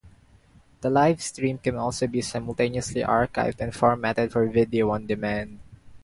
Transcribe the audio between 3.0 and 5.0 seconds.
archived and formatted for video